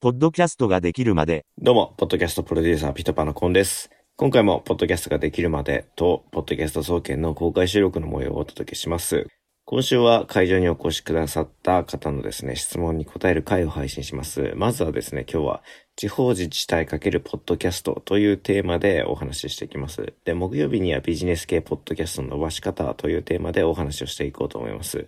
[0.00, 3.90] ポッドキャストができるまで、どうも、ポッドキャストプロデューサー、ピトパのコンです。
[4.14, 9.26] 今回も、ポッドキャストができるまでと、ポッドキャスト総研の公開収録の模様をお届けします。
[9.66, 14.52] 今週は会場にお越しくださった方のですね、質問に答える回を配信します。
[14.56, 15.62] まずはですね、今日は、
[15.96, 20.12] 地方自治体×ポッドキャストというテーマでお話ししていきます。
[20.26, 25.06] で、木曜日にはビジネス系ポッドキャストの伸ばし方というテーマでお話をしていこうと思います。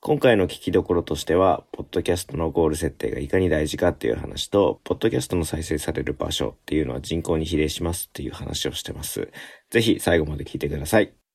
[0.00, 9.28] 今回の聞きどころとしては、ポッドキャストのゴール設定がいかに大事かっていう話と、ポッドキャストの再生される場所っていうのは人口に比例しますっていう話をしてます。
[9.70, 11.25] ぜひ最後まで聞いてください。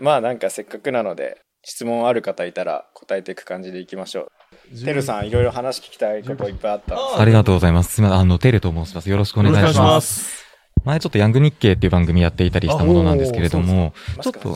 [0.00, 4.30] まあなんかせっかくなので、質問ある方いたら答えていく感じでいきましょ
[4.72, 4.84] う。
[4.84, 7.94] てるさん、いろいろ話聞きたいこといっぱいあったありがとうございます。
[7.94, 8.20] すみません。
[8.20, 9.10] あの、テレと申します。
[9.10, 10.44] よろしくお願いします。
[10.84, 14.54] 前ちょっとヤング日経っていう番組やっていたりしたものなんですけれども、ちょっと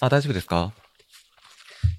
[0.00, 0.72] あ、大丈夫ですか？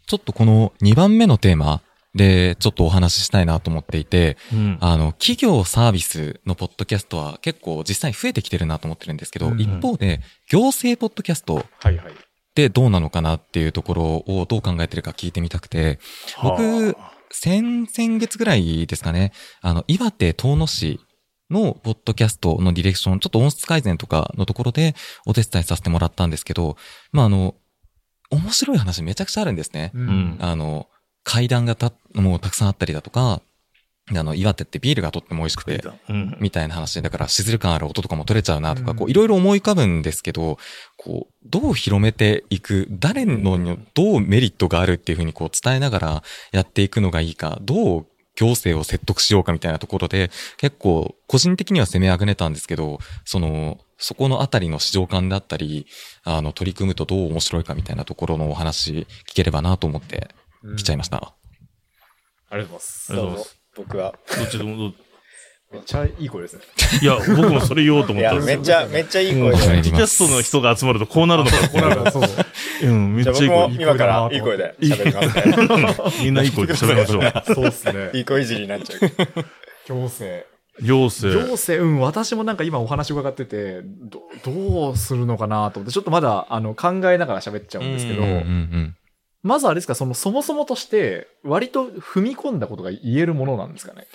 [0.06, 1.82] ちょっとこの2番目のテーマ
[2.14, 4.78] でちょっとお話ししたいなと思っていて、うん。
[4.80, 12.14] あの、企業サービスのポッドキャストは結構実際増えてきてるなと思ってるんですけど、うん一方で行政ポッドキャストはいはい。
[12.54, 16.00] ってどうなのかなっていうところをどう考えてるか聞いてみたくて、
[16.44, 21.00] 僕は先々月ぐらいですかね、あの、岩手遠野市
[21.50, 24.94] のポッドキャストのディレクション、ちょっと音質改善とかのところで
[25.26, 26.78] お手伝いさせてもらったんですけど、
[27.12, 27.56] まあ、あの、
[28.30, 29.92] 面白い話めちゃくちゃあるんですね。
[29.96, 30.38] あうん。
[30.40, 30.88] あの、
[31.24, 33.44] 階段がた、もうたくさんあったりだとか、で
[34.20, 36.38] あの、岩手ってビールがとっても美味しくて、うん。
[36.40, 40.58] みたいな話で、だから、しずる感ある音とかも取れちゃうなとか、うんこう、いろいろ思い浮かぶんですけど、
[40.98, 55.86] こう、どう広めていく、誰のにどうメリットがあるっていうふうにこう伝えながらやっていくのがいいか、どう行政を説得しようかみたいなところで、結構、個人的には攻めあぐねたんですけど、その、そこのあたりの市場感だったり、
[56.24, 60.30] あの、取り組むとどう面白いかみたいなところのお話聞ければなと思って
[60.78, 61.36] 来ちゃいました。
[62.50, 63.63] ありがとうございます。
[63.76, 64.14] 僕は。
[64.38, 64.94] どっちでもどう、
[65.74, 66.62] めっちゃいい声ですね。
[67.02, 68.58] いや、僕もそれ言おうと思ったんですよ。
[68.58, 69.66] めっちゃ、めっちゃいい声ポで。
[69.66, 72.12] うんッドキャストの人が集まるとこうなるのか、こうなるのか。
[72.12, 72.24] そう。
[72.84, 73.84] うん、めっちゃいい僕も声。
[73.84, 76.22] 今からいい声で喋りますね。
[76.24, 77.56] みんないい声で喋りましょう。
[77.56, 78.12] そうっすね。
[78.14, 79.00] いい声いじりになっちゃう。
[79.88, 80.46] 行政。
[80.80, 81.48] 行政。
[81.48, 88.96] 行政、うん、私もなんか今お話伺ってて、どどうするのかなと思って、ちょっとまだあの考えながら喋っちゃうんですけど、うんうんうん
[89.44, 94.08] まずあれですか、そのそもそもとして、割と踏み込んだことが言えるものなんですかね？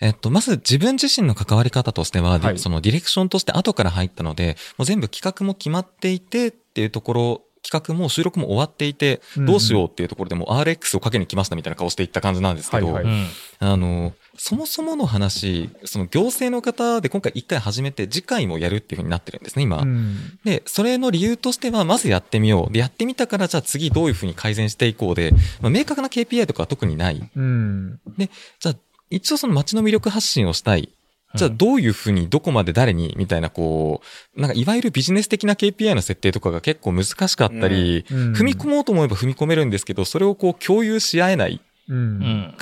[0.00, 13.26] えっと、まず自分自身の関わり方としては、はいそのディレクションとして後から入ったので、もう全部企画も決まっていてっていうところ、企画も収録も終わっていて、うんどうしようっていうところでもう RX をかけに来ましたみたいな顔していった感じなんですけど、はいはいうん。
[13.60, 19.78] あの、そもそもの話、その行政の方で今回一回始めて次回もやるっていうふうになってるんですね、今。
[19.78, 22.72] うんで、それの理由としては、まずやってみよう。
[22.72, 27.30] で、やってみたから、じゃあ次どういうふうに改善していこうで、まあ、明確な KPI とかは特にない。
[27.36, 28.00] うん。
[28.18, 28.74] じゃあ、
[29.10, 30.88] 一応その街の魅力発信をしたい。
[31.34, 34.02] じゃあどういうふうにどこまで誰にみたいなこ
[34.36, 41.96] う、なんかいわゆるビジネス的な KPI の設定とかが結構難しかったり、うん踏み込もうと思えば踏み込めるんですけど、それをこう共有し合えないうん。
[41.96, 42.54] うん。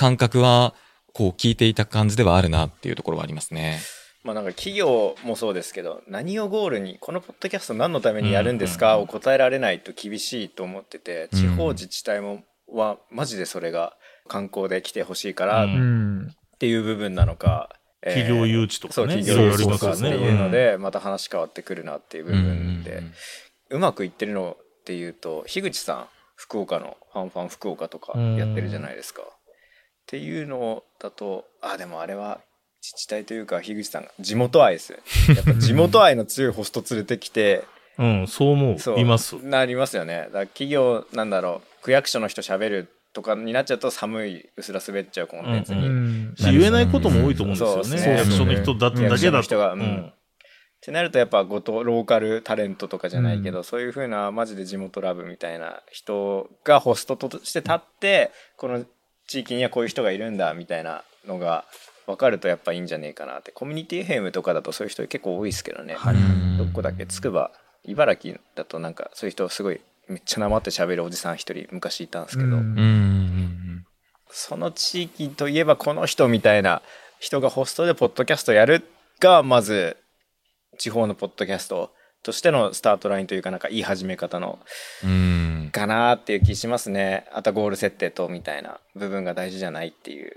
[1.13, 3.81] こう聞いていた感じではあるなっていうところはありますね。
[4.23, 13.97] まあなんか企業もそうですけど、何をゴールに、このポッドキャスト何のためにやるんですかを答えられないと厳しいと思ってて、うん地方自治体も、は、マジでそれが
[14.29, 16.35] 観光で来てほしいからうっうん。
[16.59, 17.71] ていう部分なのか、
[18.03, 19.23] えー企業誘致とそう、かね。
[19.23, 23.13] 企業誘致とかっていうので、また話変わってくるなっていう部分で、うん
[23.73, 29.23] うまくいってるのっていうと樋口さん福岡のファンファン福岡とかやってるじゃないですか。
[30.11, 32.41] っていうのだとあでもあれは
[32.83, 34.99] 自治体というか樋口さんが地元愛ですよ
[35.37, 37.63] やっぱ地元愛の強いホスト連れてきて
[37.97, 38.97] うん、そう思そう。
[38.97, 39.01] う。
[39.01, 39.37] います。
[39.45, 40.31] なりますよね。
[40.33, 46.35] だ企業なんだろう区役所の人喋るとかになっちゃうと寒いうすら滑っちゃうコンテンツに、うん。
[46.35, 47.85] し言えないことも多いと思うんですよね。
[47.85, 48.17] そうですね。
[48.17, 49.75] 役所の人だだけだと。
[49.75, 50.07] うん。
[50.07, 50.15] っ
[50.81, 58.87] てなるとやっぱごとローカルタレントとかじゃないけど、そういう風なマジで地元ラブみたいな人がホストとして立ってこの
[59.31, 61.65] 地域にはこういう人がいるんだみたいなのが
[62.07, 63.53] 分かるとやっぱいいんじゃねえかなって。
[63.53, 66.59] コミュニティ FM とかだとそういう人結構多いですけどね、うん。
[66.59, 67.53] どこだっけつくば
[67.85, 72.57] 茨城だとなんかそういう人すごいめっちゃなまって喋るおじさん一人昔いたんですけど、
[74.33, 76.83] その地域といえばこの人みたいな
[77.21, 78.83] 人がホストでポッドキャストやる
[79.21, 79.97] がまず
[80.77, 81.93] 地方のポッドキャスト
[82.23, 84.59] としてのスタートラインというかなんかいい始め方の
[85.05, 85.71] うん。
[85.73, 87.27] かなっていう気しますね。
[87.33, 90.33] あとゴール設定とみたいな部分が大事じゃないっていう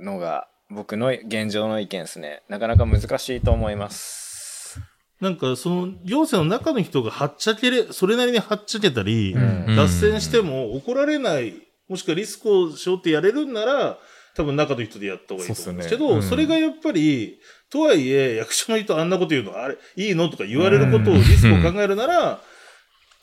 [0.00, 2.42] のが僕の現状の意見ですね。
[2.48, 4.80] なかなか難しいと思います。
[5.20, 9.38] なんかその行政の中の人がはっちゃけれ、それなりにはっちゃけたり、う
[9.72, 9.76] ん。
[9.76, 11.54] 脱線しても怒られない、
[11.88, 13.98] もしくはリスクを背負ってやれるんなら、
[14.38, 17.40] 多分中の人でやった方がいいと思うんですけど、そねうんそれがやっぱり、
[17.70, 22.40] とはいえ、役所の人あんなこと言うの、あれ、いいのとか言われることを、リスクを考えるなら、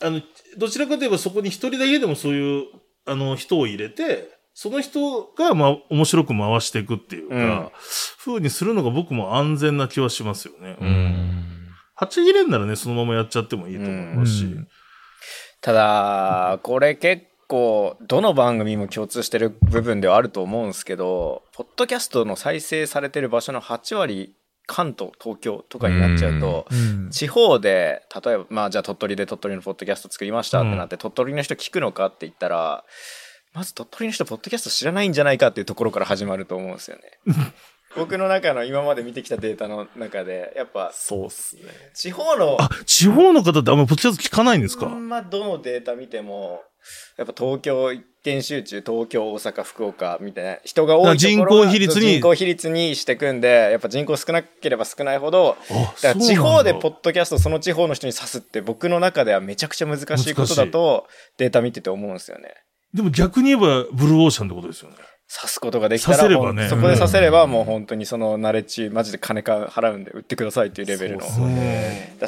[0.01, 0.21] あの、
[0.57, 2.65] どちらかといえばそこに一人だけでもそういう、
[3.05, 7.69] あの、人を入れて、その人が、まあ、面白く回していくっていうか、うん
[8.25, 10.77] 風にするのが僕も安全な気はしますよね。
[10.81, 11.69] うん。
[11.93, 14.45] はち切れんならね、そのままやっちゃってもいいと思いますし。
[14.45, 14.67] うん
[15.65, 24.35] ただ、これ結構、どの番組も共通してる部分ではあると思うんですけど、ポッドキャストの再生されてる場所の8割、
[24.67, 32.83] 関東、東京とかになっちゃうと、うん地方で、例えば、まあじゃあ鳥取で鳥取のポッドキャスト作りましたってなって、鳥取の人聞くのかって言ったら、
[33.53, 37.03] まず鳥取の人、ポッドキャスト知らないんじゃないかっていうところから始まると思うんですよね。
[37.95, 41.63] 僕の中の今まで見てきたデータの中で、やっぱ、そうっすね。
[41.93, 46.63] 地方の、あ、地方の方ってあんまりポッドキャスト聞かないんですか、あんまどのデータ見ても、
[47.17, 62.53] やっぱ東京一点集中、東京、大阪、福岡みたいな人が多いところが人口比率に人口比率にしてくんで、やっぱ人口少なければ少ないほど、あだから地方でポッッドキャストその地方の人に指すって僕の中ではめちゃくちゃ難しいことだとデータ見てて思うんですよね。
[62.93, 64.95] でも逆に言えばブルーオーシャンってことですよね。
[65.27, 71.23] 指すことができたらねそこで指せればもう本当にそのナレッジマジで金か払うんで売ってくださいっていうレベルの。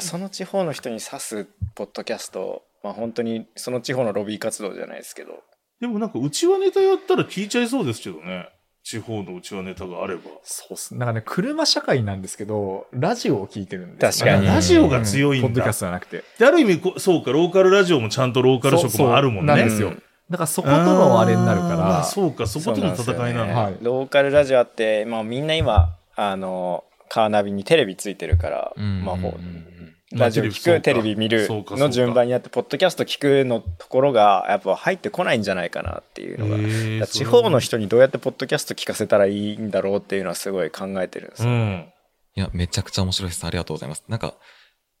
[0.00, 5.42] その地方の人に指すポッドキャスト、まあ本当にその地方のロビー活動じゃないですけど。
[5.80, 8.48] でもなんか、うちわネタやったら聞いちゃいそうですけどね。
[8.82, 10.22] 地方のうちわネタがあれば。
[10.42, 10.94] そうっす。
[10.96, 15.48] なんかね、車社会なんですけど、ラジオを聞いてるんで確かにラジオが強いんだ。
[15.48, 16.24] ポッドキャストじゃなくて。
[16.38, 19.52] で、ある意味こう、そうか、ローカルラジオもちゃんとローカル色もあるもんね。
[19.52, 19.92] そうそうなんですよ。
[20.30, 23.62] だからそことのあれになるから、そうか、そことの戦いなそうなんですよねの。
[23.62, 29.68] はいローカルラジオあって、まあみんな今、あの、カーナビにテレビついてるから、うんまあほううん
[30.12, 37.06] ラジオ聞く、テレビ見るの順番にやって、ポッドキャスト聞くのところが、やっぱ入ってこないんじゃないかなっていうのが。
[37.06, 41.50] 地方の人にどうやってポッドキャスト聞かせたらいいんだろうっていうのはすごい考えてるんですよ。
[41.50, 41.92] うん。
[42.36, 43.46] いや、めちゃくちゃ面白いです。
[43.46, 44.04] ありがとうございます。
[44.08, 44.34] なんか、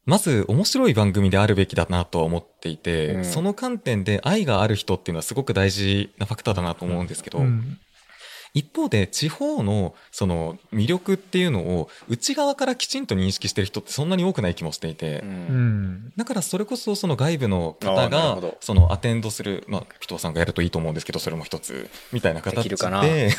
[0.04, 7.78] まず面白い番組であるべきだなとは思っていて、うんその観点で愛がある人っていうのはすごく大事なファクターだなと思うんですけど、うん
[8.58, 15.28] 一方で地方のその魅力っていうのを内側からきちんと認識してる人ってそんなに多くない気もしていて、うん。
[15.28, 16.12] うん。
[16.16, 22.62] だからそれこそその外部の方がそのアテンドする、まあ、ピトーさんがやるといいと思うんですけどそれも一つみたいな形で。
[22.64, 23.00] きるかな。
[23.02, 23.30] で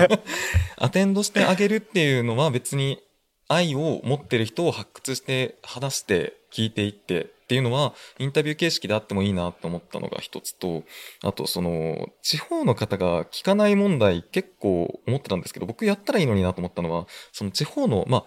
[0.78, 3.02] アテンドしてあげるっていうのは別に
[3.48, 10.82] 愛を持ってる人を発掘して話して聞いていってっていうのはインタビュー形式であってもいいなと思ったのが一つと
[11.22, 18.24] あとその地方の方が聞かない問題結構思ってたんですけど僕やったらいいのになと思ったのはその地方のまあ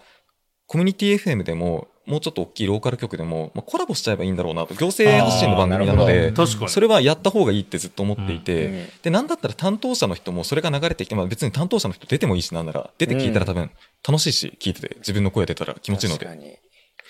[0.68, 6.32] コミュニティ FM でももうちょっと大きいローカル局でも、まあ、コラボしちゃえばいいんだろうなと行政発信の番組なので。
[6.68, 13.70] それはやった方がいいってずっと思っていて、うんでなんだったら担当者の人もそれが流れてきて、まあ、別に担当者の人出てもいいしなんなら出て聞いたら多分
[14.06, 16.56] 楽しいし聞いてて自分の声出たら気持ちいいので確かに。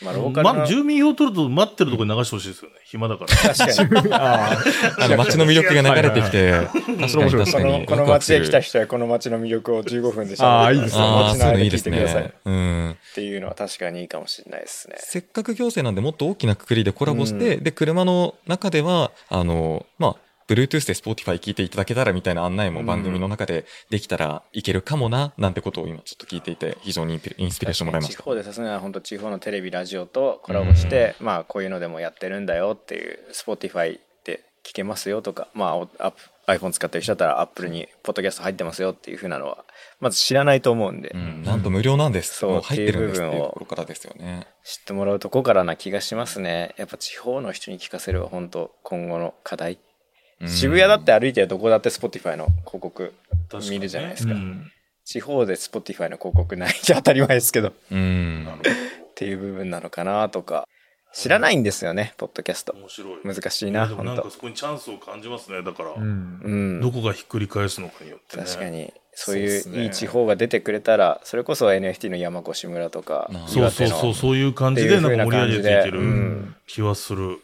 [0.03, 2.77] まあローカルのま、住民票取ると待ってるところに流してほしいですよね。
[2.85, 3.55] 暇だから。
[3.55, 4.15] 確かに。
[4.15, 4.59] あ
[4.99, 7.81] あの街の魅力が流れてきて確かに確こかに。
[7.81, 11.03] のこの街へ来た人人はこの街の魅力を15分であーいいですね。
[11.03, 12.23] ああ街の間聞いそういうのいいですてください。
[12.23, 12.97] っねうん。
[13.15, 14.97] ていうのは確かにいいかもしれないですね。
[14.99, 20.17] せっかく行政なんでもっと大きなくくりでコラボして、で、車の中では、あの、まあ、
[20.49, 28.23] Bluetooth で Spotify 聞いていただけたらみたいな案内も番組の中でできたらいけるかもな、なんてことを今ちょっと聞いていて、非常にインスピレーションもらいました。
[28.23, 39.67] 地方でさすがに本当地方のテレビラジオとコラボして、まあこういうのでもやってるんだよっていう Spotify で聞けますよとかまあおアップ iPhone 使ってる人だったら Apple にポッドキャスト入ってますよっていうふうなのは
[40.01, 42.39] まず知らないと思うんで、うん、なんと無料なんです。
[42.39, 44.47] そう入ってるんですっていうところからですよね。
[44.65, 49.79] 知ってもらうとこからな気がしますねやっぱ地方の人に聞かせるは本当今後の課題、うん
[50.47, 53.13] 渋谷だって歩いてるどこだって Spotify の広告
[53.69, 54.71] 見るじゃないですか、うん。
[55.05, 57.73] 地方で Spotify の広告ないじゃ当たり前ですけど。
[57.91, 58.47] うん。
[59.11, 60.67] っていう部分なのかなとか。
[61.15, 62.75] 知らないんですよねポッドキャスト。
[62.75, 63.19] 面白い。
[63.25, 65.63] 難しいいな本当やでもなんかそこにチャンスを感じますね。
[65.63, 66.41] だから、うん。
[66.45, 68.45] うんどこがひっくり返すのかによってね。
[68.45, 68.93] 確かに。
[69.15, 76.55] そういそういい地方が出てくれたらそれこそ NFT の山越村とかなそうそうそう、そういう感じでなんか盛り上げていけるん。
[76.69, 77.41] 気はする。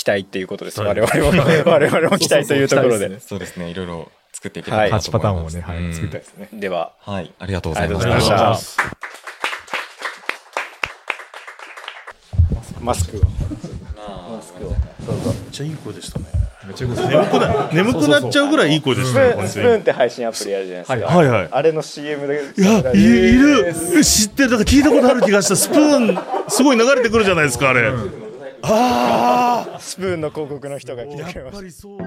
[0.00, 3.68] 期待っていうことです期我待々も 我々も期待というところでそうですね。
[3.68, 5.60] いろいろ作っていけたら8パと思います。
[5.60, 6.48] ターンをね、はい、うん作りたいですね。
[6.54, 7.30] でははい。
[7.38, 8.60] ありがとうございまあしりがとうございまた。
[8.62, 8.82] した
[12.80, 16.24] マスクをマスクをどうぞめっちゃいい声でしたね。
[16.64, 19.60] めっちゃいい声眠くな眠くなっちゃうぐらいいい声でしスたね、プーン、スプ。
[19.60, 21.14] ーンって配信アプリあるじゃないですか。
[21.14, 21.48] はいはい。
[21.50, 22.42] あれの CM で。
[22.56, 24.50] いや、いいる知ってる。
[24.50, 25.56] だから聞いたことある気がした。
[25.56, 27.92] スプーン、すごい流れてくるじゃないですか、あれ。
[28.62, 32.04] ああスプーンの広告の人が来てくれましぱりそうだ。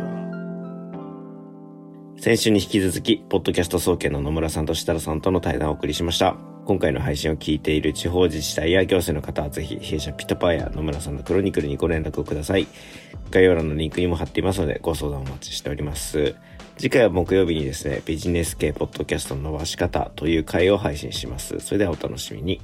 [2.17, 6.38] 先週に引き続き、ポッドキャスト総研の野村さんと設楽さんとの対談をお送りしました。
[6.65, 12.67] 今回の配信を聞いている地方自治体や行政の方はぜひ、弊社ピットパーや野村さんのクロニクルにご連絡をください。
[13.29, 16.36] 概要欄のリンクにも貼っていますので、ご相談お待ちしております。
[16.77, 21.60] 次回は木曜日にですね、ビジネス系ポッドキャストの伸ばし方という回を配信します。
[21.60, 22.62] それではお楽しみに。